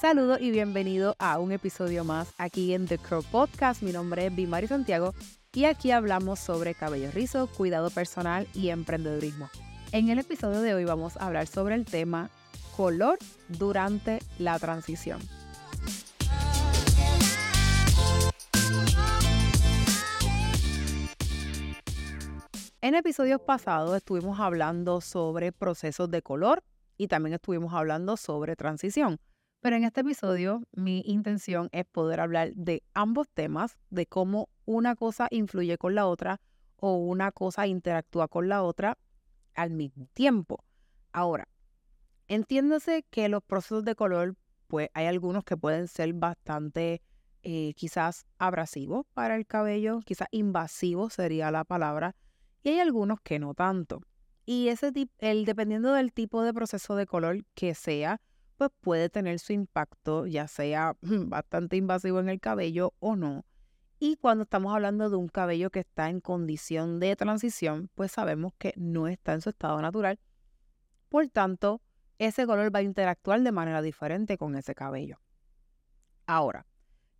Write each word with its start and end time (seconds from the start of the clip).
Saludos 0.00 0.40
y 0.40 0.50
bienvenido 0.50 1.14
a 1.18 1.38
un 1.38 1.52
episodio 1.52 2.04
más 2.04 2.32
aquí 2.38 2.72
en 2.72 2.86
The 2.86 2.96
Curl 2.96 3.22
Podcast. 3.22 3.82
Mi 3.82 3.92
nombre 3.92 4.24
es 4.24 4.34
Bimari 4.34 4.66
Santiago 4.66 5.12
y 5.52 5.66
aquí 5.66 5.90
hablamos 5.90 6.38
sobre 6.38 6.74
cabello 6.74 7.10
rizo, 7.10 7.48
cuidado 7.48 7.90
personal 7.90 8.48
y 8.54 8.70
emprendedurismo. 8.70 9.50
En 9.92 10.08
el 10.08 10.18
episodio 10.18 10.62
de 10.62 10.72
hoy 10.72 10.86
vamos 10.86 11.18
a 11.18 11.26
hablar 11.26 11.46
sobre 11.48 11.74
el 11.74 11.84
tema 11.84 12.30
color 12.78 13.18
durante 13.48 14.20
la 14.38 14.58
transición. 14.58 15.20
En 22.80 22.94
episodios 22.94 23.42
pasados 23.42 23.94
estuvimos 23.94 24.40
hablando 24.40 25.02
sobre 25.02 25.52
procesos 25.52 26.10
de 26.10 26.22
color 26.22 26.62
y 26.96 27.08
también 27.08 27.34
estuvimos 27.34 27.74
hablando 27.74 28.16
sobre 28.16 28.56
transición. 28.56 29.20
Pero 29.60 29.76
en 29.76 29.84
este 29.84 30.00
episodio 30.00 30.62
mi 30.72 31.02
intención 31.04 31.68
es 31.72 31.84
poder 31.84 32.20
hablar 32.20 32.52
de 32.54 32.82
ambos 32.94 33.28
temas, 33.28 33.78
de 33.90 34.06
cómo 34.06 34.48
una 34.64 34.96
cosa 34.96 35.28
influye 35.30 35.76
con 35.76 35.94
la 35.94 36.06
otra 36.06 36.40
o 36.76 36.96
una 36.96 37.30
cosa 37.30 37.66
interactúa 37.66 38.28
con 38.28 38.48
la 38.48 38.62
otra 38.62 38.96
al 39.54 39.70
mismo 39.70 40.08
tiempo. 40.14 40.64
Ahora, 41.12 41.46
entiéndase 42.26 43.04
que 43.10 43.28
los 43.28 43.42
procesos 43.42 43.84
de 43.84 43.94
color, 43.94 44.34
pues 44.66 44.88
hay 44.94 45.06
algunos 45.06 45.44
que 45.44 45.58
pueden 45.58 45.88
ser 45.88 46.14
bastante 46.14 47.02
eh, 47.42 47.74
quizás 47.74 48.24
abrasivos 48.38 49.04
para 49.12 49.36
el 49.36 49.46
cabello, 49.46 50.00
quizás 50.06 50.28
invasivos 50.30 51.12
sería 51.14 51.50
la 51.50 51.64
palabra, 51.64 52.14
y 52.62 52.70
hay 52.70 52.78
algunos 52.78 53.20
que 53.20 53.38
no 53.38 53.52
tanto. 53.52 54.00
Y 54.46 54.68
ese 54.68 54.90
el 55.18 55.44
dependiendo 55.44 55.92
del 55.92 56.14
tipo 56.14 56.42
de 56.42 56.54
proceso 56.54 56.96
de 56.96 57.06
color 57.06 57.44
que 57.54 57.74
sea, 57.74 58.20
pues 58.60 58.72
puede 58.82 59.08
tener 59.08 59.38
su 59.38 59.54
impacto, 59.54 60.26
ya 60.26 60.46
sea 60.46 60.94
bastante 61.00 61.78
invasivo 61.78 62.20
en 62.20 62.28
el 62.28 62.40
cabello 62.40 62.92
o 62.98 63.16
no. 63.16 63.46
Y 63.98 64.16
cuando 64.16 64.42
estamos 64.42 64.74
hablando 64.74 65.08
de 65.08 65.16
un 65.16 65.28
cabello 65.28 65.70
que 65.70 65.80
está 65.80 66.10
en 66.10 66.20
condición 66.20 67.00
de 67.00 67.16
transición, 67.16 67.88
pues 67.94 68.12
sabemos 68.12 68.52
que 68.58 68.74
no 68.76 69.08
está 69.08 69.32
en 69.32 69.40
su 69.40 69.48
estado 69.48 69.80
natural. 69.80 70.18
Por 71.08 71.26
tanto, 71.28 71.80
ese 72.18 72.44
color 72.44 72.74
va 72.74 72.80
a 72.80 72.82
interactuar 72.82 73.40
de 73.40 73.50
manera 73.50 73.80
diferente 73.80 74.36
con 74.36 74.54
ese 74.54 74.74
cabello. 74.74 75.22
Ahora, 76.26 76.66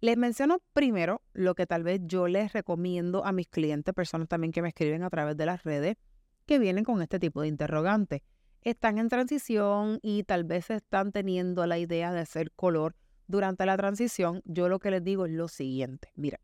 les 0.02 0.18
menciono 0.18 0.58
primero 0.74 1.22
lo 1.32 1.54
que 1.54 1.66
tal 1.66 1.84
vez 1.84 2.02
yo 2.04 2.28
les 2.28 2.52
recomiendo 2.52 3.24
a 3.24 3.32
mis 3.32 3.48
clientes, 3.48 3.94
personas 3.94 4.28
también 4.28 4.52
que 4.52 4.60
me 4.60 4.68
escriben 4.68 5.04
a 5.04 5.08
través 5.08 5.38
de 5.38 5.46
las 5.46 5.64
redes, 5.64 5.96
que 6.44 6.58
vienen 6.58 6.84
con 6.84 7.00
este 7.00 7.18
tipo 7.18 7.40
de 7.40 7.48
interrogante. 7.48 8.22
Están 8.62 8.98
en 8.98 9.08
transición 9.08 10.00
y 10.02 10.24
tal 10.24 10.44
vez 10.44 10.68
están 10.68 11.12
teniendo 11.12 11.66
la 11.66 11.78
idea 11.78 12.12
de 12.12 12.20
hacer 12.20 12.52
color 12.52 12.94
durante 13.26 13.64
la 13.64 13.76
transición. 13.76 14.42
Yo 14.44 14.68
lo 14.68 14.78
que 14.78 14.90
les 14.90 15.02
digo 15.02 15.24
es 15.24 15.32
lo 15.32 15.48
siguiente. 15.48 16.12
Mira, 16.14 16.40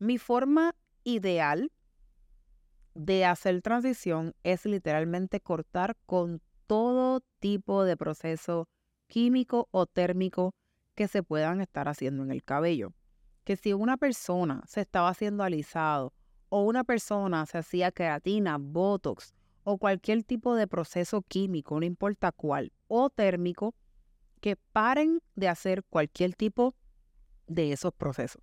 mi 0.00 0.18
forma 0.18 0.74
ideal 1.04 1.70
de 2.94 3.24
hacer 3.24 3.62
transición 3.62 4.34
es 4.42 4.64
literalmente 4.64 5.40
cortar 5.40 5.96
con 6.04 6.42
todo 6.66 7.20
tipo 7.38 7.84
de 7.84 7.96
proceso 7.96 8.68
químico 9.06 9.68
o 9.70 9.86
térmico 9.86 10.52
que 10.96 11.06
se 11.06 11.22
puedan 11.22 11.60
estar 11.60 11.88
haciendo 11.88 12.24
en 12.24 12.32
el 12.32 12.42
cabello. 12.42 12.92
Que 13.44 13.56
si 13.56 13.72
una 13.72 13.96
persona 13.96 14.62
se 14.66 14.80
estaba 14.80 15.08
haciendo 15.08 15.44
alisado 15.44 16.12
o 16.48 16.64
una 16.64 16.82
persona 16.82 17.46
se 17.46 17.58
hacía 17.58 17.92
queratina, 17.92 18.58
botox 18.58 19.32
o 19.64 19.78
cualquier 19.78 20.22
tipo 20.24 20.54
de 20.54 20.66
proceso 20.66 21.22
químico, 21.22 21.78
no 21.78 21.86
importa 21.86 22.32
cuál, 22.32 22.72
o 22.88 23.10
térmico, 23.10 23.74
que 24.40 24.56
paren 24.56 25.20
de 25.34 25.48
hacer 25.48 25.84
cualquier 25.84 26.34
tipo 26.34 26.74
de 27.46 27.72
esos 27.72 27.92
procesos. 27.92 28.42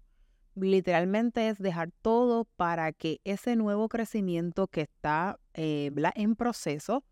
Literalmente 0.55 1.49
es 1.49 1.59
dejar 1.59 1.91
todo 2.01 2.45
para 2.55 2.91
que 2.91 3.19
ese 3.23 3.55
nuevo 3.55 3.89
crecimiento 3.89 4.67
que 4.67 4.81
está 4.81 5.39
eh, 5.53 5.91
en 6.15 6.35
proceso 6.35 7.03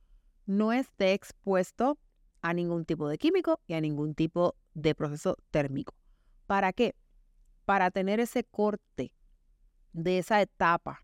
no 0.45 0.73
esté 0.73 1.13
expuesto 1.13 1.99
a 2.41 2.53
ningún 2.53 2.85
tipo 2.85 3.07
de 3.07 3.17
químico 3.17 3.59
y 3.67 3.73
a 3.73 3.81
ningún 3.81 4.13
tipo 4.13 4.55
de 4.73 4.93
proceso 4.93 5.37
térmico. 5.51 5.95
¿Para 6.45 6.73
qué? 6.73 6.95
Para 7.65 7.89
tener 7.91 8.19
ese 8.19 8.43
corte 8.43 9.11
de 9.93 10.19
esa 10.19 10.41
etapa 10.41 11.03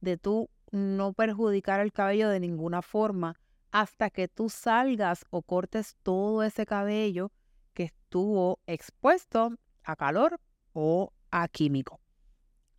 de 0.00 0.16
tú 0.16 0.48
no 0.74 1.12
perjudicar 1.12 1.78
el 1.78 1.92
cabello 1.92 2.28
de 2.28 2.40
ninguna 2.40 2.82
forma 2.82 3.36
hasta 3.70 4.10
que 4.10 4.26
tú 4.26 4.48
salgas 4.48 5.24
o 5.30 5.42
cortes 5.42 5.96
todo 6.02 6.42
ese 6.42 6.66
cabello 6.66 7.30
que 7.74 7.84
estuvo 7.84 8.58
expuesto 8.66 9.54
a 9.84 9.94
calor 9.94 10.40
o 10.72 11.12
a 11.30 11.46
químico. 11.46 12.00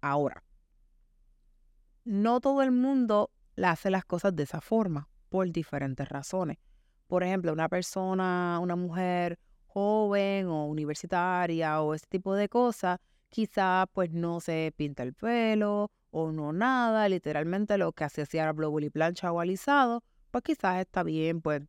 Ahora, 0.02 0.44
no 2.04 2.42
todo 2.42 2.62
el 2.64 2.72
mundo 2.72 3.32
hace 3.64 3.90
las 3.90 4.04
cosas 4.04 4.36
de 4.36 4.44
esa 4.44 4.60
forma 4.60 5.08
por 5.30 5.50
diferentes 5.50 6.10
razones. 6.10 6.58
Por 7.08 7.24
ejemplo, 7.24 7.54
una 7.54 7.70
persona, 7.70 8.60
una 8.62 8.76
mujer 8.76 9.40
joven 9.68 10.48
o 10.48 10.66
universitaria 10.66 11.82
o 11.82 11.94
ese 11.94 12.08
tipo 12.08 12.36
de 12.36 12.50
cosas, 12.50 13.00
quizá 13.36 13.86
pues 13.92 14.14
no 14.14 14.40
se 14.40 14.74
pinta 14.78 15.04
el 15.04 15.14
pelo 15.14 15.92
o 16.10 16.32
no 16.32 16.54
nada, 16.54 17.10
literalmente 17.10 17.78
lo 17.78 17.92
que 17.92 18.06
hacía 18.06 18.24
era 18.32 18.54
blowable 18.54 18.86
y 18.86 18.90
plancha 18.90 19.30
o 19.30 19.42
alisado, 19.42 20.06
pues 20.32 20.42
quizás 20.46 20.80
está 20.80 21.04
bien 21.04 21.42
pues, 21.42 21.62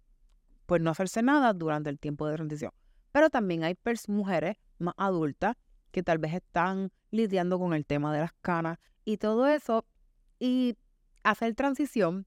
pues 0.66 0.80
no 0.80 0.92
hacerse 0.92 1.22
nada 1.22 1.52
durante 1.54 1.90
el 1.90 1.98
tiempo 1.98 2.28
de 2.28 2.36
transición. 2.36 2.70
Pero 3.10 3.30
también 3.30 3.64
hay 3.64 3.76
mujeres 4.06 4.58
más 4.78 4.94
adultas 4.96 5.56
que 5.90 6.04
tal 6.04 6.18
vez 6.18 6.34
están 6.34 6.92
lidiando 7.10 7.58
con 7.58 7.74
el 7.74 7.84
tema 7.84 8.14
de 8.14 8.20
las 8.20 8.32
canas 8.42 8.78
y 9.04 9.16
todo 9.16 9.48
eso 9.48 9.84
y 10.38 10.76
hacer 11.24 11.56
transición 11.56 12.26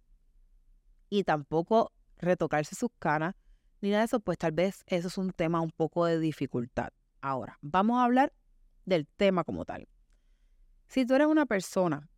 y 1.10 1.24
tampoco 1.24 1.94
retocarse 2.18 2.76
sus 2.76 2.90
canas 3.00 3.36
ni 3.80 3.92
nada 3.92 4.02
de 4.02 4.08
eso, 4.08 4.20
pues 4.20 4.38
tal 4.38 4.52
vez 4.52 4.84
eso 4.88 5.08
es 5.08 5.18
un 5.18 5.32
tema 5.32 5.62
un 5.62 5.72
poco 5.72 6.04
de 6.04 6.20
dificultad. 6.20 6.90
Ahora, 7.22 7.58
vamos 7.62 8.00
a 8.00 8.04
hablar 8.04 8.34
del 8.90 9.08
tema 9.08 9.44
como 9.44 9.64
tal. 9.66 9.88
Si 10.88 11.06
tú 11.06 11.16
eres 11.16 11.28
una 11.28 11.46
persona 11.46 12.10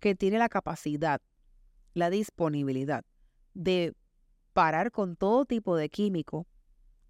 que 0.00 0.14
tiene 0.14 0.38
la 0.38 0.48
capacidad, 0.48 1.20
la 1.94 2.10
disponibilidad 2.10 3.04
de 3.54 3.94
parar 4.52 4.90
con 4.90 5.16
todo 5.16 5.44
tipo 5.44 5.76
de 5.76 5.88
químico 5.88 6.46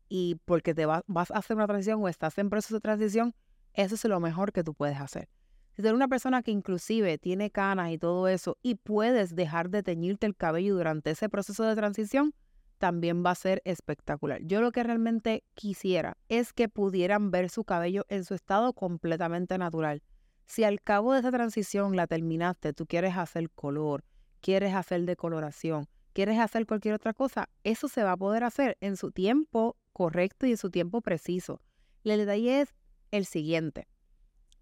y 0.09 0.37
porque 0.45 0.75
te 0.75 0.85
vas, 0.85 1.03
a 1.07 1.39
hacer 1.39 1.57
una 1.57 1.67
transición 1.67 2.03
o 2.03 2.09
estás 2.09 2.37
en 2.39 2.51
proceso 2.51 2.75
de 2.75 2.81
transición, 2.81 3.35
eso 3.73 3.95
es 3.95 4.05
lo 4.05 4.21
mejor 4.21 4.53
que 4.53 4.63
tú 4.63 4.75
puedes 4.75 5.01
hacer. 5.01 5.29
Si 5.75 5.81
eres 5.81 5.95
una 5.95 6.09
persona 6.09 6.43
que 6.43 6.51
inclusive 6.51 7.17
tiene 7.17 7.51
canas 7.51 7.93
y 7.93 7.99
todo 7.99 8.29
eso 8.29 8.59
y 8.63 8.75
puedes 8.75 9.35
dejar 9.35 9.71
de 9.71 9.83
teñirte 9.83 10.27
el 10.27 10.37
cabello 10.37 10.75
durante 10.75 11.13
ese 11.13 11.31
proceso 11.31 11.65
de 11.65 11.75
transición, 11.75 12.35
también 12.83 13.25
va 13.25 13.31
a 13.31 13.37
ser 13.37 13.63
espectacular. 13.65 14.43
Yo 14.43 14.61
lo 14.61 14.73
que 14.73 14.83
realmente 14.83 15.45
quisiera 15.55 16.17
es 16.29 16.53
que 16.53 16.69
pudieran 16.69 17.31
ver 17.31 17.49
su 17.49 17.63
cabello 17.63 18.05
en 18.09 18.25
su 18.25 18.35
estado 18.35 18.73
completamente 18.73 19.57
natural. 19.57 20.03
Si 20.47 20.65
al 20.65 20.83
cabo 20.83 21.13
de 21.13 21.21
esa 21.21 21.31
transición 21.31 21.95
la 21.95 22.09
terminaste, 22.09 22.73
tú 22.73 22.87
quieres 22.87 23.17
hacer 23.17 23.51
color, 23.51 24.03
quieres 24.41 24.75
hacer 24.75 25.05
decoloración, 25.05 25.87
quieres 26.13 26.41
hacer 26.41 26.67
cualquier 26.67 26.95
otra 26.95 27.15
cosa, 27.15 27.49
eso 27.63 27.87
se 27.87 28.03
va 28.03 28.11
a 28.11 28.17
poder 28.17 28.43
hacer 28.43 28.77
en 28.81 28.97
su 28.97 29.13
tiempo 29.13 29.77
correcto 29.93 30.47
y 30.47 30.51
en 30.51 30.57
su 30.57 30.69
tiempo 30.69 31.03
preciso. 31.03 31.61
El 32.03 32.19
detalle 32.19 32.63
es 32.63 32.75
el 33.13 33.27
siguiente 33.27 33.87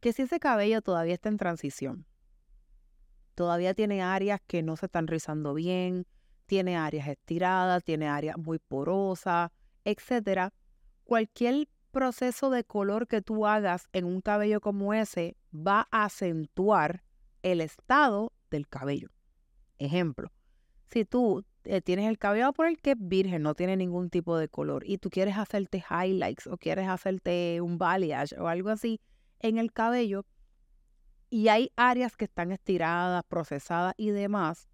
que 0.00 0.12
si 0.12 0.20
ese 0.20 0.40
cabello 0.40 0.82
todavía 0.82 1.14
está 1.14 1.30
en 1.30 1.38
transición, 1.38 2.04
todavía 3.34 3.72
tiene 3.72 4.02
áreas 4.02 4.42
que 4.46 4.62
no 4.62 4.76
se 4.76 4.86
están 4.86 5.06
rizando 5.06 5.54
bien, 5.54 6.06
tiene 6.50 6.76
áreas 6.76 7.06
estiradas, 7.06 7.84
tiene 7.84 8.08
áreas 8.08 8.36
muy 8.36 8.58
porosas, 8.58 9.52
etcétera, 9.84 10.52
cualquier 11.04 11.68
proceso 11.92 12.50
de 12.50 12.64
color 12.64 13.06
que 13.06 13.22
tú 13.22 13.46
hagas 13.46 13.86
en 13.92 14.04
un 14.04 14.20
cabello 14.20 14.60
como 14.60 14.92
ese 14.92 15.36
va 15.54 15.86
a 15.92 16.06
acentuar 16.06 17.04
el 17.44 17.60
estado 17.60 18.32
del 18.50 18.66
cabello. 18.66 19.10
Ejemplo, 19.78 20.32
si 20.90 21.04
tú 21.04 21.44
eh, 21.62 21.82
tienes 21.82 22.08
el 22.08 22.18
cabello, 22.18 22.52
por 22.52 22.66
el 22.66 22.80
que 22.80 22.90
es 22.90 22.96
virgen, 22.98 23.42
no 23.42 23.54
tiene 23.54 23.76
ningún 23.76 24.10
tipo 24.10 24.36
de 24.36 24.48
color, 24.48 24.82
y 24.84 24.98
tú 24.98 25.08
quieres 25.08 25.38
hacerte 25.38 25.84
highlights 25.88 26.48
o 26.48 26.56
quieres 26.56 26.88
hacerte 26.88 27.60
un 27.60 27.78
balayage 27.78 28.36
o 28.40 28.48
algo 28.48 28.70
así, 28.70 29.00
en 29.38 29.56
el 29.56 29.72
cabello 29.72 30.26
y 31.32 31.46
hay 31.46 31.70
áreas 31.76 32.16
que 32.16 32.24
están 32.24 32.50
estiradas, 32.50 33.22
procesadas 33.28 33.94
y 33.96 34.10
demás, 34.10 34.68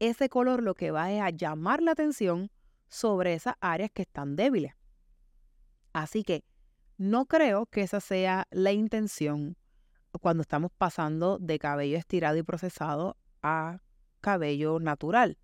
ese 0.00 0.28
color 0.28 0.62
lo 0.62 0.74
que 0.74 0.90
va 0.90 1.12
es 1.12 1.22
a 1.22 1.30
llamar 1.30 1.82
la 1.82 1.92
atención 1.92 2.50
sobre 2.88 3.34
esas 3.34 3.54
áreas 3.60 3.90
que 3.92 4.02
están 4.02 4.34
débiles. 4.34 4.74
Así 5.92 6.24
que 6.24 6.44
no 6.96 7.26
creo 7.26 7.66
que 7.66 7.82
esa 7.82 8.00
sea 8.00 8.46
la 8.50 8.72
intención 8.72 9.56
cuando 10.20 10.40
estamos 10.42 10.72
pasando 10.76 11.38
de 11.38 11.58
cabello 11.58 11.96
estirado 11.96 12.36
y 12.36 12.42
procesado 12.42 13.16
a 13.42 13.80
cabello 14.20 14.80
natural. 14.80 15.38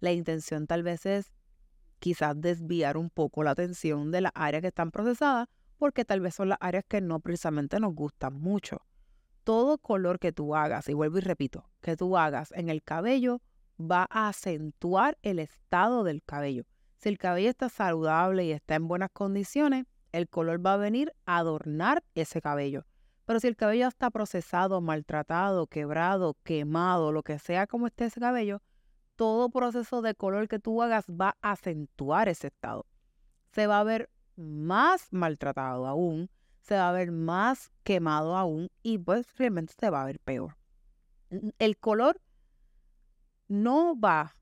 La 0.00 0.12
intención 0.12 0.66
tal 0.66 0.82
vez 0.82 1.06
es 1.06 1.32
quizás 1.98 2.40
desviar 2.40 2.96
un 2.96 3.10
poco 3.10 3.42
la 3.42 3.52
atención 3.52 4.10
de 4.10 4.22
las 4.22 4.32
áreas 4.34 4.62
que 4.62 4.68
están 4.68 4.90
procesadas 4.90 5.48
porque 5.76 6.04
tal 6.04 6.20
vez 6.20 6.34
son 6.34 6.48
las 6.48 6.58
áreas 6.60 6.84
que 6.88 7.00
no 7.00 7.20
precisamente 7.20 7.78
nos 7.78 7.94
gustan 7.94 8.34
mucho. 8.34 8.82
Todo 9.44 9.78
color 9.78 10.18
que 10.18 10.32
tú 10.32 10.54
hagas, 10.54 10.88
y 10.88 10.92
vuelvo 10.92 11.18
y 11.18 11.22
repito, 11.22 11.70
que 11.80 11.96
tú 11.96 12.16
hagas 12.18 12.52
en 12.52 12.68
el 12.68 12.82
cabello 12.82 13.40
va 13.78 14.06
a 14.10 14.28
acentuar 14.28 15.18
el 15.22 15.38
estado 15.38 16.04
del 16.04 16.22
cabello. 16.22 16.64
Si 16.96 17.08
el 17.08 17.18
cabello 17.18 17.50
está 17.50 17.68
saludable 17.68 18.44
y 18.44 18.52
está 18.52 18.74
en 18.74 18.88
buenas 18.88 19.10
condiciones, 19.12 19.86
el 20.12 20.28
color 20.28 20.64
va 20.64 20.74
a 20.74 20.78
venir 20.78 21.12
a 21.26 21.38
adornar 21.38 22.02
ese 22.14 22.40
cabello. 22.40 22.84
Pero 23.24 23.40
si 23.40 23.46
el 23.46 23.56
cabello 23.56 23.86
está 23.86 24.10
procesado, 24.10 24.80
maltratado, 24.80 25.66
quebrado, 25.66 26.36
quemado, 26.44 27.12
lo 27.12 27.22
que 27.22 27.38
sea 27.38 27.66
como 27.66 27.86
esté 27.86 28.06
ese 28.06 28.20
cabello, 28.20 28.62
todo 29.16 29.50
proceso 29.50 30.00
de 30.00 30.14
color 30.14 30.48
que 30.48 30.58
tú 30.58 30.82
hagas 30.82 31.04
va 31.08 31.36
a 31.42 31.52
acentuar 31.52 32.28
ese 32.28 32.46
estado. 32.46 32.86
Se 33.52 33.66
va 33.66 33.80
a 33.80 33.84
ver 33.84 34.10
más 34.36 35.12
maltratado 35.12 35.86
aún, 35.86 36.30
se 36.62 36.76
va 36.76 36.88
a 36.88 36.92
ver 36.92 37.12
más 37.12 37.70
quemado 37.82 38.36
aún 38.36 38.70
y 38.82 38.98
pues 38.98 39.26
realmente 39.36 39.74
se 39.78 39.90
va 39.90 40.02
a 40.02 40.06
ver 40.06 40.20
peor. 40.20 40.56
El 41.58 41.76
color 41.76 42.20
no 43.48 43.98
va 43.98 44.36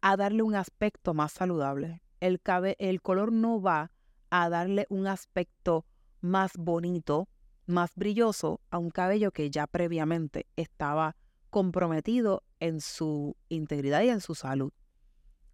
a 0.00 0.16
darle 0.16 0.42
un 0.42 0.54
aspecto 0.54 1.14
más 1.14 1.32
saludable. 1.32 2.02
El, 2.20 2.40
el 2.78 3.02
color 3.02 3.32
no 3.32 3.60
va 3.60 3.92
a 4.30 4.48
darle 4.48 4.86
un 4.88 5.06
aspecto 5.06 5.86
más 6.20 6.56
bonito, 6.56 7.28
más 7.66 7.94
brilloso 7.94 8.60
a 8.70 8.78
un 8.78 8.90
cabello 8.90 9.30
que 9.30 9.50
ya 9.50 9.66
previamente 9.66 10.46
estaba 10.56 11.16
comprometido 11.50 12.42
en 12.60 12.80
su 12.80 13.36
integridad 13.48 14.02
y 14.02 14.08
en 14.08 14.20
su 14.20 14.34
salud. 14.34 14.72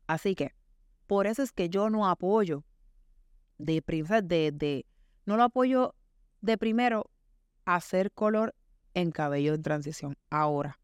Así 0.06 0.34
que, 0.34 0.54
por 1.06 1.26
eso 1.26 1.42
es 1.42 1.52
que 1.52 1.68
yo 1.68 1.90
no 1.90 2.08
apoyo 2.08 2.64
de, 3.58 3.82
de, 4.22 4.52
de 4.52 4.86
no 5.26 5.36
lo 5.36 5.42
apoyo 5.44 5.94
de 6.40 6.56
primero 6.56 7.10
hacer 7.64 8.10
color 8.12 8.54
en 8.94 9.10
cabello 9.10 9.54
en 9.54 9.62
transición. 9.62 10.16
Ahora, 10.30 10.79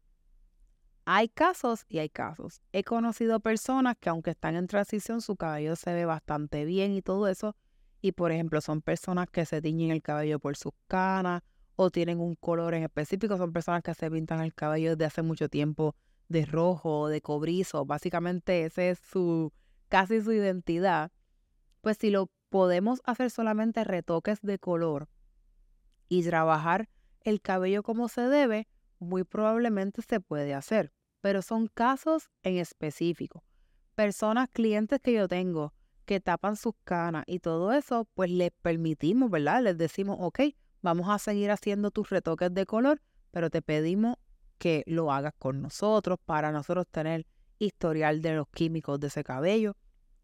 hay 1.09 1.29
casos 1.29 1.85
y 1.87 1.99
hay 1.99 2.09
casos. 2.09 2.61
He 2.73 2.83
conocido 2.83 3.39
personas 3.39 3.95
que 3.97 4.09
aunque 4.09 4.31
están 4.31 4.57
en 4.57 4.67
transición, 4.67 5.21
su 5.21 5.37
cabello 5.37 5.77
se 5.77 5.93
ve 5.93 6.03
bastante 6.03 6.65
bien 6.65 6.91
y 6.91 7.01
todo 7.01 7.29
eso. 7.29 7.55
Y 8.01 8.11
por 8.11 8.33
ejemplo, 8.33 8.59
son 8.59 8.81
personas 8.81 9.29
que 9.29 9.45
se 9.45 9.61
tiñen 9.61 9.91
el 9.91 10.01
cabello 10.01 10.37
por 10.37 10.57
sus 10.57 10.73
canas 10.89 11.43
o 11.77 11.91
tienen 11.91 12.19
un 12.19 12.35
color 12.35 12.73
en 12.73 12.83
específico. 12.83 13.37
Son 13.37 13.53
personas 13.53 13.83
que 13.83 13.93
se 13.93 14.11
pintan 14.11 14.41
el 14.41 14.53
cabello 14.53 14.97
desde 14.97 15.05
hace 15.05 15.21
mucho 15.21 15.47
tiempo 15.47 15.95
de 16.27 16.45
rojo 16.45 17.07
de 17.07 17.21
cobrizo. 17.21 17.85
Básicamente 17.85 18.65
ese 18.65 18.89
es 18.89 18.99
su, 18.99 19.53
casi 19.87 20.21
su 20.21 20.33
identidad. 20.33 21.13
Pues 21.79 21.95
si 21.95 22.09
lo 22.09 22.29
podemos 22.49 22.99
hacer 23.05 23.31
solamente 23.31 23.85
retoques 23.85 24.41
de 24.41 24.59
color 24.59 25.07
y 26.09 26.21
trabajar 26.23 26.89
el 27.21 27.39
cabello 27.39 27.81
como 27.81 28.09
se 28.09 28.23
debe, 28.23 28.67
muy 28.99 29.23
probablemente 29.23 30.01
se 30.01 30.19
puede 30.19 30.53
hacer 30.53 30.91
pero 31.27 31.41
son 31.41 31.67
casos 31.67 32.29
en 32.41 32.55
específico. 32.55 33.43
Personas, 33.95 34.47
clientes 34.49 35.01
que 35.01 35.11
yo 35.11 35.27
tengo 35.27 35.73
que 36.05 36.21
tapan 36.21 36.55
sus 36.55 36.73
canas 36.85 37.25
y 37.27 37.39
todo 37.39 37.73
eso, 37.73 38.07
pues 38.13 38.31
les 38.31 38.51
permitimos, 38.61 39.29
¿verdad? 39.29 39.61
Les 39.61 39.77
decimos, 39.77 40.15
ok, 40.21 40.39
vamos 40.81 41.09
a 41.09 41.19
seguir 41.19 41.51
haciendo 41.51 41.91
tus 41.91 42.09
retoques 42.09 42.53
de 42.53 42.65
color, 42.65 43.01
pero 43.31 43.49
te 43.49 43.61
pedimos 43.61 44.15
que 44.57 44.85
lo 44.87 45.11
hagas 45.11 45.33
con 45.37 45.61
nosotros 45.61 46.17
para 46.23 46.53
nosotros 46.53 46.87
tener 46.89 47.25
historial 47.59 48.21
de 48.21 48.35
los 48.35 48.47
químicos 48.47 48.97
de 49.01 49.07
ese 49.07 49.25
cabello, 49.25 49.75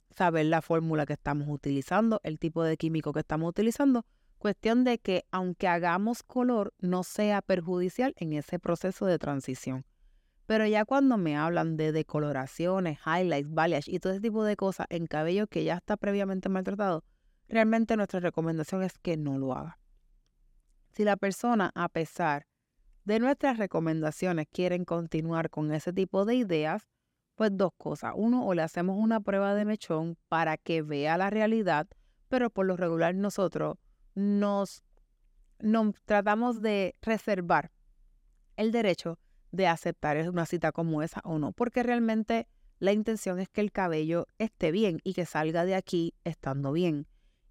saber 0.09 0.45
la 0.45 0.61
fórmula 0.61 1.05
que 1.05 1.11
estamos 1.11 1.49
utilizando, 1.49 2.21
el 2.23 2.39
tipo 2.39 2.63
de 2.63 2.77
químico 2.77 3.11
que 3.11 3.19
estamos 3.19 3.49
utilizando. 3.49 4.05
Cuestión 4.37 4.85
de 4.85 4.99
que 4.99 5.25
aunque 5.31 5.67
hagamos 5.67 6.23
color, 6.23 6.73
no 6.79 7.03
sea 7.03 7.41
perjudicial 7.41 8.13
en 8.15 8.31
ese 8.31 8.57
proceso 8.57 9.05
de 9.05 9.19
transición. 9.19 9.83
Pero 10.45 10.67
ya 10.67 10.85
cuando 10.85 11.17
me 11.17 11.37
hablan 11.37 11.77
de 11.77 11.91
decoloraciones, 11.91 12.99
highlights, 13.05 13.53
balayage 13.53 13.91
y 13.91 13.99
todo 13.99 14.13
ese 14.13 14.21
tipo 14.21 14.43
de 14.43 14.55
cosas 14.55 14.87
en 14.89 15.07
cabello 15.07 15.47
que 15.47 15.63
ya 15.63 15.75
está 15.75 15.95
previamente 15.95 16.49
maltratado, 16.49 17.03
realmente 17.47 17.95
nuestra 17.95 18.19
recomendación 18.19 18.83
es 18.83 18.97
que 18.97 19.15
no 19.15 19.37
lo 19.37 19.53
haga. 19.53 19.79
Si 20.91 21.03
la 21.03 21.17
persona, 21.17 21.71
a 21.75 21.89
pesar 21.89 22.45
de 23.05 23.19
nuestras 23.19 23.57
recomendaciones, 23.57 24.47
quieren 24.51 24.85
continuar 24.85 25.49
con 25.49 25.71
ese 25.73 25.93
tipo 25.93 26.25
de 26.25 26.35
ideas, 26.35 26.87
pues 27.35 27.51
dos 27.55 27.71
cosas. 27.77 28.13
Uno, 28.15 28.45
o 28.45 28.53
le 28.53 28.61
hacemos 28.61 28.97
una 28.97 29.19
prueba 29.19 29.55
de 29.55 29.65
mechón 29.65 30.17
para 30.27 30.57
que 30.57 30.81
vea 30.81 31.17
la 31.17 31.29
realidad, 31.29 31.87
pero 32.27 32.49
por 32.49 32.65
lo 32.65 32.77
regular 32.77 33.15
nosotros 33.15 33.77
nos, 34.13 34.83
nos 35.59 35.95
tratamos 36.05 36.61
de 36.61 36.95
reservar 37.01 37.71
el 38.55 38.71
derecho 38.71 39.19
de 39.53 39.67
aceptar 39.67 40.17
una 40.29 40.45
cita 40.47 40.71
como 40.71 41.03
esa 41.03 41.21
o 41.23 41.37
no, 41.37 41.53
porque 41.53 41.83
realmente 41.83 42.47
la 42.79 42.91
intención 42.91 43.39
es 43.39 43.47
que 43.49 43.61
el 43.61 43.71
cabello 43.71 44.27
esté 44.39 44.71
bien 44.71 44.99
y 45.03 45.13
que 45.13 45.25
salga 45.25 45.63
de 45.63 45.75
aquí 45.75 46.15
estando 46.23 46.71
bien. 46.73 47.07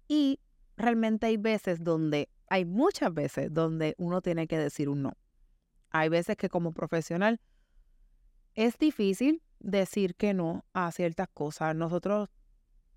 Y 0.07 0.41
realmente 0.75 1.27
hay 1.27 1.37
veces 1.37 1.81
donde, 1.81 2.29
hay 2.49 2.65
muchas 2.65 3.13
veces 3.13 3.53
donde 3.53 3.95
uno 3.97 4.21
tiene 4.21 4.47
que 4.47 4.57
decir 4.57 4.89
un 4.89 5.01
no. 5.01 5.13
Hay 5.91 6.09
veces 6.09 6.35
que 6.35 6.49
como 6.49 6.73
profesional 6.73 7.39
es 8.53 8.77
difícil 8.77 9.41
decir 9.59 10.15
que 10.15 10.33
no 10.33 10.65
a 10.73 10.91
ciertas 10.91 11.29
cosas. 11.33 11.73
Nosotros, 11.73 12.27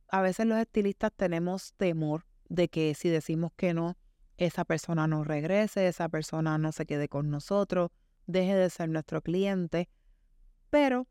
a 0.08 0.20
veces 0.20 0.46
los 0.46 0.58
estilistas 0.58 1.12
tenemos 1.14 1.74
temor 1.74 2.26
de 2.48 2.68
que 2.68 2.92
si 2.94 3.08
decimos 3.08 3.52
que 3.54 3.72
no, 3.72 3.96
esa 4.36 4.64
persona 4.64 5.06
no 5.06 5.22
regrese, 5.22 5.86
esa 5.86 6.08
persona 6.08 6.58
no 6.58 6.72
se 6.72 6.86
quede 6.86 7.08
con 7.08 7.30
nosotros 7.30 7.92
deje 8.26 8.54
de 8.54 8.70
ser 8.70 8.88
nuestro 8.88 9.22
cliente, 9.22 9.88
pero 10.70 11.06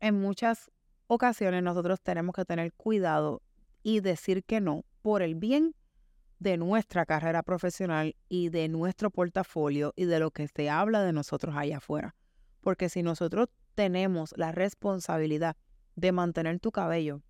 en 0.00 0.20
muchas 0.20 0.70
ocasiones 1.06 1.62
nosotros 1.62 2.00
tenemos 2.00 2.34
que 2.34 2.44
tener 2.44 2.72
cuidado 2.72 3.42
y 3.82 4.00
decir 4.00 4.44
que 4.44 4.60
no 4.60 4.84
por 5.02 5.22
el 5.22 5.34
bien 5.34 5.74
de 6.38 6.56
nuestra 6.56 7.06
carrera 7.06 7.42
profesional 7.42 8.14
y 8.28 8.50
de 8.50 8.68
nuestro 8.68 9.10
portafolio 9.10 9.92
y 9.96 10.04
de 10.04 10.18
lo 10.18 10.30
que 10.30 10.48
se 10.48 10.68
habla 10.68 11.02
de 11.02 11.12
nosotros 11.12 11.54
allá 11.56 11.78
afuera. 11.78 12.14
Porque 12.60 12.88
si 12.88 13.02
nosotros 13.02 13.48
tenemos 13.74 14.34
la 14.36 14.52
responsabilidad 14.52 15.56
de 15.94 16.12
mantener 16.12 16.58
tu 16.60 16.72
cabello 16.72 17.22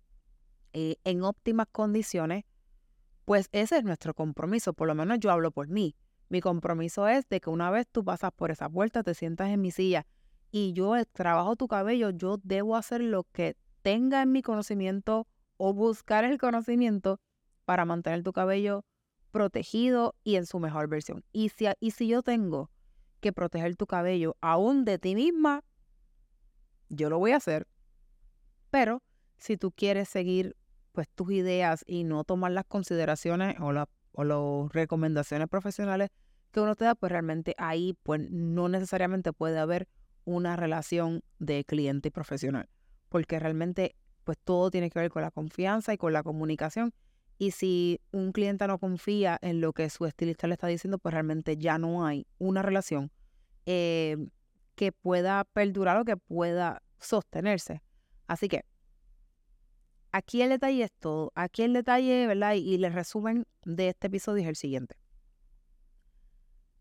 eh, 0.73 0.97
en 1.03 1.23
óptimas 1.23 1.67
condiciones, 1.71 2.43
pues 3.23 3.49
ese 3.51 3.77
es 3.77 3.83
nuestro 3.83 4.13
compromiso, 4.13 4.73
por 4.73 4.87
lo 4.87 4.95
menos 4.95 5.19
yo 5.19 5.31
hablo 5.31 5.51
por 5.51 5.67
mí. 5.67 5.95
Mi 6.29 6.41
compromiso 6.41 7.07
es 7.07 7.27
de 7.29 7.39
que 7.39 7.49
una 7.49 7.69
vez 7.71 7.87
tú 7.91 8.03
pasas 8.03 8.31
por 8.31 8.51
esa 8.51 8.69
puerta, 8.69 9.03
te 9.03 9.13
sientas 9.13 9.49
en 9.49 9.61
mi 9.61 9.71
silla 9.71 10.05
y 10.51 10.73
yo 10.73 10.93
trabajo 11.11 11.55
tu 11.55 11.67
cabello, 11.67 12.09
yo 12.09 12.37
debo 12.43 12.75
hacer 12.75 13.01
lo 13.01 13.23
que 13.23 13.55
tenga 13.81 14.21
en 14.21 14.31
mi 14.31 14.41
conocimiento 14.41 15.27
o 15.57 15.73
buscar 15.73 16.23
el 16.25 16.37
conocimiento 16.37 17.19
para 17.65 17.85
mantener 17.85 18.23
tu 18.23 18.33
cabello 18.33 18.85
protegido 19.31 20.15
y 20.23 20.35
en 20.35 20.45
su 20.45 20.59
mejor 20.59 20.87
versión. 20.87 21.23
Y 21.31 21.49
si, 21.49 21.67
y 21.79 21.91
si 21.91 22.07
yo 22.07 22.23
tengo 22.23 22.71
que 23.19 23.33
proteger 23.33 23.75
tu 23.75 23.87
cabello 23.87 24.35
aún 24.41 24.85
de 24.85 24.99
ti 24.99 25.15
misma, 25.15 25.63
yo 26.89 27.09
lo 27.09 27.19
voy 27.19 27.31
a 27.31 27.37
hacer. 27.37 27.67
Pero 28.69 29.03
si 29.37 29.57
tú 29.57 29.71
quieres 29.71 30.09
seguir 30.09 30.55
pues 30.91 31.07
tus 31.09 31.31
ideas 31.31 31.83
y 31.85 32.03
no 32.03 32.23
tomar 32.23 32.51
las 32.51 32.65
consideraciones 32.65 33.59
o 33.59 33.71
la 33.71 33.87
o 34.17 34.23
las 34.23 34.73
recomendaciones 34.73 35.47
profesionales 35.47 36.09
que 36.51 36.59
uno 36.59 36.75
te 36.75 36.85
da, 36.85 36.95
pues 36.95 37.11
realmente 37.11 37.53
ahí 37.59 37.95
pues 38.01 38.19
no 38.31 38.67
necesariamente 38.67 39.31
puede 39.31 39.59
haber 39.59 39.87
una 40.25 40.55
relación 40.55 41.21
de 41.37 41.63
cliente 41.63 42.07
y 42.07 42.11
profesional, 42.11 42.67
porque 43.09 43.39
realmente 43.39 43.95
pues 44.23 44.39
todo 44.43 44.71
tiene 44.71 44.89
que 44.89 44.99
ver 44.99 45.11
con 45.11 45.21
la 45.21 45.29
confianza 45.29 45.93
y 45.93 45.97
con 45.97 46.13
la 46.13 46.23
comunicación. 46.23 46.93
Y 47.37 47.51
si 47.51 48.01
un 48.11 48.31
cliente 48.31 48.65
no 48.67 48.79
confía 48.79 49.37
en 49.41 49.61
lo 49.61 49.71
que 49.71 49.87
su 49.91 50.07
estilista 50.07 50.47
le 50.47 50.53
está 50.55 50.65
diciendo, 50.65 50.97
pues 50.97 51.13
realmente 51.13 51.55
ya 51.55 51.77
no 51.77 52.03
hay 52.03 52.25
una 52.39 52.63
relación 52.63 53.11
eh, 53.67 54.17
que 54.73 54.91
pueda 54.91 55.43
perdurar 55.43 55.97
o 55.97 56.05
que 56.05 56.17
pueda 56.17 56.81
sostenerse. 56.99 57.83
Así 58.25 58.47
que 58.47 58.65
aquí 60.11 60.41
el 60.41 60.49
detalle 60.49 60.83
es 60.83 60.91
todo. 60.91 61.31
Aquí 61.35 61.63
el 61.63 61.73
detalle, 61.73 62.27
¿verdad? 62.27 62.55
Y, 62.55 62.75
el 62.75 62.93
resumen 62.93 63.45
de 63.65 63.89
este 63.89 64.07
episodio 64.07 64.43
es 64.43 64.49
el 64.49 64.55
siguiente. 64.55 64.95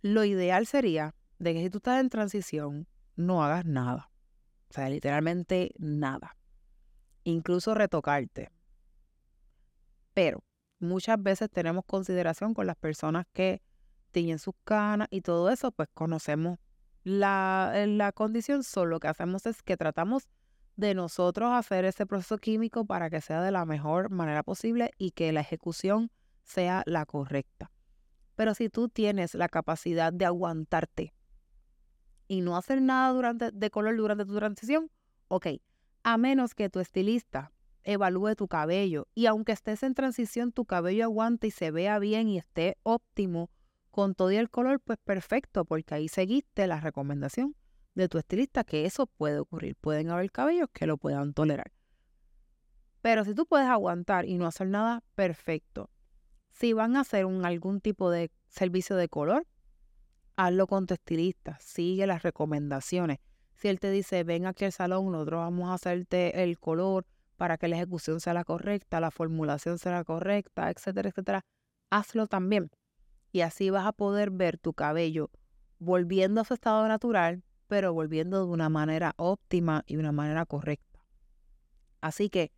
Lo 0.02 0.24
ideal 0.24 0.66
sería 0.66 1.14
de 1.38 1.54
que 1.54 1.62
si 1.62 1.70
tú 1.70 1.78
estás 1.78 2.00
en 2.00 2.08
transición, 2.08 2.86
no 3.16 3.42
hagas 3.42 3.64
nada. 3.64 4.10
O 4.70 4.72
sea, 4.72 4.88
literalmente 4.88 5.72
nada. 5.78 6.36
Incluso 7.24 7.74
retocarte. 7.74 8.50
Pero 10.14 10.42
muchas 10.78 11.22
veces 11.22 11.50
tenemos 11.50 11.84
consideración 11.84 12.54
con 12.54 12.66
las 12.66 12.76
personas 12.76 13.26
que 13.32 13.62
tienen 14.12 14.38
sus 14.38 14.54
canas 14.64 15.08
y 15.10 15.20
todo 15.20 15.50
eso, 15.50 15.72
pues 15.72 15.88
conocemos 15.92 16.58
la, 17.02 17.84
la 17.86 18.12
condición. 18.12 18.62
Solo 18.62 18.92
lo 18.92 19.00
que 19.00 19.08
hacemos 19.08 19.46
es 19.46 19.62
que 19.62 19.76
tratamos 19.76 20.28
de 20.76 20.94
nosotros 20.94 21.52
hacer 21.52 21.84
ese 21.84 22.06
proceso 22.06 22.38
químico 22.38 22.84
para 22.84 23.10
que 23.10 23.20
sea 23.20 23.42
de 23.42 23.50
la 23.50 23.64
mejor 23.64 24.10
manera 24.10 24.42
posible 24.42 24.90
y 24.98 25.10
que 25.12 25.32
la 25.32 25.40
ejecución 25.40 26.10
sea 26.44 26.82
la 26.86 27.06
correcta. 27.06 27.70
Pero 28.34 28.54
si 28.54 28.68
tú 28.68 28.88
tienes 28.88 29.34
la 29.34 29.48
capacidad 29.48 30.12
de 30.12 30.26
aguantarte 30.26 31.14
y 32.28 32.42
no 32.42 32.56
hacer 32.56 32.82
nada 32.82 33.12
durante, 33.12 33.50
de 33.50 33.70
color 33.70 33.96
durante 33.96 34.26
tu 34.26 34.36
transición, 34.36 34.90
ok, 35.28 35.46
a 36.02 36.18
menos 36.18 36.54
que 36.54 36.68
tu 36.68 36.78
estilista 36.80 37.52
evalúe 37.82 38.34
tu 38.34 38.46
cabello 38.46 39.08
y 39.14 39.26
aunque 39.26 39.52
estés 39.52 39.82
en 39.82 39.94
transición, 39.94 40.52
tu 40.52 40.66
cabello 40.66 41.04
aguante 41.04 41.46
y 41.46 41.50
se 41.50 41.70
vea 41.70 41.98
bien 41.98 42.28
y 42.28 42.36
esté 42.36 42.76
óptimo 42.82 43.50
con 43.90 44.14
todo 44.14 44.30
y 44.30 44.36
el 44.36 44.50
color, 44.50 44.80
pues 44.80 44.98
perfecto, 44.98 45.64
porque 45.64 45.94
ahí 45.94 46.08
seguiste 46.08 46.66
la 46.66 46.80
recomendación 46.80 47.56
de 47.96 48.08
tu 48.08 48.18
estilista 48.18 48.62
que 48.62 48.84
eso 48.84 49.06
puede 49.06 49.40
ocurrir. 49.40 49.74
Pueden 49.76 50.10
haber 50.10 50.30
cabellos 50.30 50.68
que 50.72 50.86
lo 50.86 50.98
puedan 50.98 51.32
tolerar. 51.32 51.72
Pero 53.00 53.24
si 53.24 53.34
tú 53.34 53.46
puedes 53.46 53.66
aguantar 53.66 54.26
y 54.26 54.36
no 54.36 54.46
hacer 54.46 54.68
nada, 54.68 55.02
perfecto. 55.14 55.90
Si 56.50 56.72
van 56.72 56.96
a 56.96 57.00
hacer 57.00 57.24
algún 57.24 57.80
tipo 57.80 58.10
de 58.10 58.30
servicio 58.48 58.96
de 58.96 59.08
color, 59.08 59.46
hazlo 60.36 60.66
con 60.66 60.86
tu 60.86 60.94
estilista, 60.94 61.58
sigue 61.60 62.06
las 62.06 62.22
recomendaciones. 62.22 63.18
Si 63.54 63.68
él 63.68 63.80
te 63.80 63.90
dice, 63.90 64.22
ven 64.24 64.46
aquí 64.46 64.66
al 64.66 64.72
salón, 64.72 65.10
nosotros 65.10 65.40
vamos 65.40 65.70
a 65.70 65.74
hacerte 65.74 66.42
el 66.42 66.58
color 66.58 67.06
para 67.36 67.56
que 67.56 67.68
la 67.68 67.76
ejecución 67.76 68.20
sea 68.20 68.34
la 68.34 68.44
correcta, 68.44 69.00
la 69.00 69.10
formulación 69.10 69.78
sea 69.78 69.92
la 69.92 70.04
correcta, 70.04 70.70
etcétera, 70.70 71.08
etcétera, 71.08 71.44
hazlo 71.90 72.26
también. 72.26 72.70
Y 73.32 73.40
así 73.40 73.70
vas 73.70 73.86
a 73.86 73.92
poder 73.92 74.30
ver 74.30 74.58
tu 74.58 74.72
cabello 74.74 75.30
volviendo 75.78 76.40
a 76.40 76.44
su 76.44 76.54
estado 76.54 76.86
natural, 76.88 77.42
pero 77.68 77.92
volviendo 77.92 78.38
de 78.38 78.52
una 78.52 78.68
manera 78.68 79.14
óptima 79.16 79.82
y 79.86 79.96
una 79.96 80.12
manera 80.12 80.46
correcta. 80.46 81.00
Así 82.00 82.30
que 82.30 82.52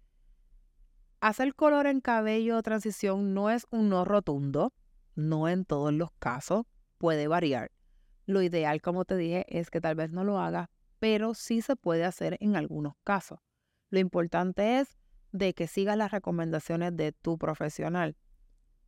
hacer 1.21 1.55
color 1.55 1.87
en 1.87 2.01
cabello 2.01 2.63
transición 2.63 3.35
no 3.35 3.51
es 3.51 3.67
un 3.71 3.89
no 3.89 4.05
rotundo, 4.05 4.73
no 5.15 5.49
en 5.49 5.65
todos 5.65 5.93
los 5.93 6.11
casos, 6.19 6.67
puede 6.99 7.29
variar. 7.29 7.71
Lo 8.27 8.43
ideal, 8.43 8.83
como 8.83 9.05
te 9.05 9.17
dije, 9.17 9.47
es 9.49 9.71
que 9.71 9.81
tal 9.81 9.95
vez 9.95 10.11
no 10.11 10.23
lo 10.23 10.39
hagas, 10.39 10.69
pero 10.99 11.35
sí 11.35 11.63
se 11.63 11.77
puede 11.77 12.05
hacer 12.05 12.37
en 12.41 12.57
algunos 12.57 12.95
casos. 13.05 13.39
Lo 13.91 13.99
importante 13.99 14.81
es 14.81 14.99
de 15.33 15.55
que 15.55 15.67
sigas 15.67 15.97
las 15.97 16.11
recomendaciones 16.11 16.97
de 16.97 17.13
tu 17.13 17.39
profesional. 17.39 18.17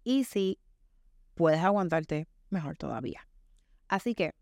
Y 0.04 0.24
si 0.24 0.58
puedes 1.34 1.60
aguantarte, 1.60 2.28
mejor 2.50 2.76
todavía. 2.76 3.26
Así 3.88 4.14
que 4.14 4.34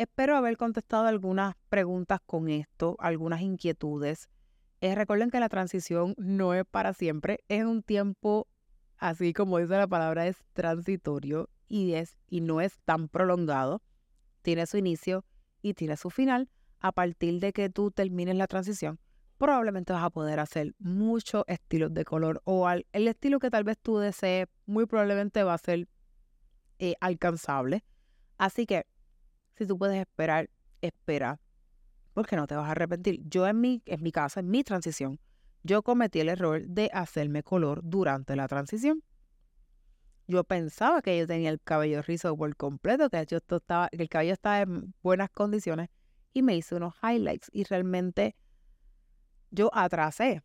espero 0.00 0.34
haber 0.34 0.56
contestado 0.56 1.06
algunas 1.06 1.56
preguntas 1.68 2.20
con 2.24 2.48
esto, 2.48 2.96
algunas 3.00 3.42
inquietudes. 3.42 4.30
Eh, 4.80 4.94
recuerden 4.94 5.30
que 5.30 5.40
la 5.40 5.50
transición 5.50 6.14
no 6.16 6.54
es 6.54 6.64
para 6.64 6.94
siempre, 6.94 7.40
es 7.48 7.64
un 7.64 7.82
tiempo, 7.82 8.48
así 8.96 9.34
como 9.34 9.58
dice 9.58 9.76
la 9.76 9.86
palabra, 9.86 10.26
es 10.26 10.38
transitorio 10.54 11.50
y, 11.68 11.92
es, 11.92 12.16
y 12.28 12.40
no 12.40 12.62
es 12.62 12.78
tan 12.86 13.08
prolongado. 13.08 13.82
Tiene 14.40 14.64
su 14.64 14.78
inicio 14.78 15.26
y 15.60 15.74
tiene 15.74 15.98
su 15.98 16.08
final. 16.08 16.48
A 16.78 16.92
partir 16.92 17.38
de 17.38 17.52
que 17.52 17.68
tú 17.68 17.90
termines 17.90 18.36
la 18.36 18.46
transición, 18.46 18.98
probablemente 19.36 19.92
vas 19.92 20.02
a 20.04 20.08
poder 20.08 20.40
hacer 20.40 20.74
muchos 20.78 21.44
estilos 21.46 21.92
de 21.92 22.06
color 22.06 22.40
o 22.44 22.66
el 22.70 22.86
estilo 23.06 23.38
que 23.38 23.50
tal 23.50 23.64
vez 23.64 23.76
tú 23.78 23.98
desees, 23.98 24.46
muy 24.64 24.86
probablemente 24.86 25.42
va 25.42 25.52
a 25.52 25.58
ser 25.58 25.88
eh, 26.78 26.94
alcanzable. 27.00 27.84
Así 28.38 28.64
que, 28.64 28.86
si 29.60 29.66
tú 29.66 29.76
puedes 29.76 30.00
esperar, 30.00 30.48
espera, 30.80 31.38
porque 32.14 32.34
no 32.34 32.46
te 32.46 32.54
vas 32.54 32.66
a 32.66 32.70
arrepentir. 32.70 33.20
Yo 33.28 33.46
en 33.46 33.60
mi, 33.60 33.82
en 33.84 34.02
mi 34.02 34.10
casa, 34.10 34.40
en 34.40 34.48
mi 34.48 34.64
transición, 34.64 35.20
yo 35.62 35.82
cometí 35.82 36.18
el 36.20 36.30
error 36.30 36.66
de 36.66 36.88
hacerme 36.94 37.42
color 37.42 37.82
durante 37.84 38.34
la 38.36 38.48
transición. 38.48 39.02
Yo 40.26 40.44
pensaba 40.44 41.02
que 41.02 41.18
yo 41.18 41.26
tenía 41.26 41.50
el 41.50 41.60
cabello 41.60 42.00
rizo 42.00 42.34
por 42.38 42.56
completo, 42.56 43.10
que, 43.10 43.22
yo 43.26 43.36
estaba, 43.36 43.90
que 43.90 44.02
el 44.02 44.08
cabello 44.08 44.32
estaba 44.32 44.62
en 44.62 44.94
buenas 45.02 45.28
condiciones 45.28 45.90
y 46.32 46.40
me 46.40 46.56
hice 46.56 46.76
unos 46.76 46.94
highlights 47.02 47.50
y 47.52 47.64
realmente 47.64 48.34
yo 49.50 49.70
atrasé 49.74 50.42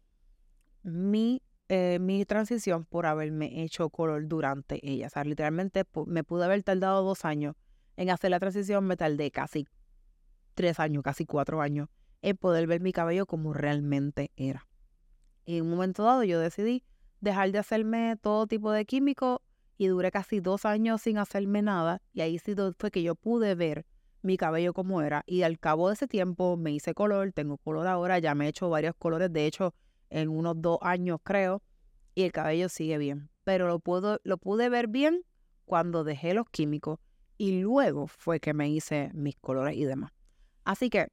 mi 0.84 1.42
eh, 1.68 1.98
mi 2.00 2.26
transición 2.26 2.86
por 2.86 3.08
haberme 3.08 3.64
hecho 3.64 3.90
color 3.90 4.28
durante 4.28 4.80
ella. 4.88 5.08
O 5.08 5.10
sea, 5.10 5.24
literalmente 5.24 5.84
me 6.06 6.24
pude 6.24 6.46
haber 6.46 6.62
tardado 6.64 7.04
dos 7.04 7.26
años 7.26 7.56
en 7.98 8.10
hacer 8.10 8.32
la 8.32 8.40
transición, 8.40 8.86
me 8.86 8.98
tardé 8.98 9.32
casi 9.32 9.68
tres 10.54 10.80
años, 10.80 11.04
casi 11.04 11.25
cuatro 11.25 11.62
años 11.62 11.90
en 12.22 12.38
poder 12.38 12.66
ver 12.66 12.82
mi 12.82 12.92
cabello 12.92 13.25
como 13.25 13.54
realmente 13.54 14.32
era. 14.36 14.68
Y 15.46 15.58
en 15.58 15.66
un 15.66 15.72
momento 15.72 16.04
dado 16.04 16.24
yo 16.24 16.40
decidí 16.40 16.84
dejar 17.22 17.52
de 17.52 17.60
hacerme 17.60 18.16
todo 18.22 18.48
tipo 18.48 18.72
de 18.72 18.86
químico 18.86 19.44
y 19.78 19.88
duré 19.88 20.10
casi 20.10 20.40
dos 20.40 20.66
años 20.66 21.02
sin 21.02 21.18
hacerme 21.18 21.62
nada 21.62 22.02
y 22.14 22.22
ahí 22.22 22.40
sí 22.40 22.56
fue 22.78 22.90
que 22.90 23.04
yo 23.04 23.16
pude 23.16 23.54
ver 23.54 23.86
mi 24.24 24.38
cabello 24.38 24.74
como 24.74 25.04
era 25.04 25.24
y 25.28 25.44
al 25.44 25.60
cabo 25.60 25.90
de 25.90 25.94
ese 25.94 26.08
tiempo 26.08 26.58
me 26.58 26.72
hice 26.72 26.96
color, 26.96 27.32
tengo 27.32 27.58
color 27.58 27.86
ahora, 27.86 28.18
ya 28.18 28.34
me 28.34 28.46
he 28.46 28.50
hecho 28.50 28.70
varios 28.70 28.96
colores, 28.96 29.32
de 29.32 29.46
hecho 29.46 29.75
en 30.10 30.30
unos 30.30 30.60
dos 30.62 30.80
años 30.82 31.20
creo, 31.24 31.62
y 32.16 32.24
el 32.24 32.32
cabello 32.32 32.70
sigue 32.70 32.98
bien. 32.98 33.30
Pero 33.44 33.68
lo, 33.68 33.82
lo 34.24 34.38
pude 34.38 34.70
ver 34.70 34.88
bien 34.88 35.24
cuando 35.66 36.04
dejé 36.04 36.34
los 36.34 36.50
químicos 36.50 37.00
y 37.38 37.62
luego 37.62 38.08
fue 38.08 38.39
que 38.39 38.54
me 38.54 38.70
hice 38.70 39.12
mis 39.13 39.36
colores 39.36 39.75
y 39.75 39.86
demás. 39.86 40.12
Así 40.63 40.89
que, 40.89 41.08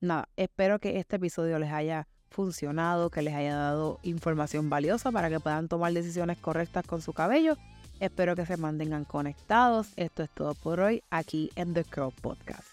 nada, 0.00 0.28
espero 0.36 0.78
que 0.78 0.98
este 0.98 1.16
episodio 1.16 1.58
les 1.58 1.70
haya 1.70 2.08
funcionado, 2.30 3.10
que 3.10 3.22
les 3.22 3.34
haya 3.34 3.56
dado 3.56 3.98
información 4.02 4.70
valiosa 4.70 5.10
para 5.12 5.28
que 5.28 5.40
puedan 5.40 5.68
tomar 5.68 5.92
decisiones 5.92 6.38
correctas 6.38 6.86
con 6.86 7.02
su 7.02 7.12
cabello. 7.12 7.56
Espero 7.98 8.34
que 8.34 8.46
se 8.46 8.56
mantengan 8.56 9.04
conectados. 9.04 9.88
Esto 9.96 10.22
es 10.22 10.30
todo 10.30 10.54
por 10.54 10.80
hoy 10.80 11.02
aquí 11.10 11.50
en 11.56 11.74
The 11.74 11.84
Curl 11.84 12.12
Podcast. 12.12 12.69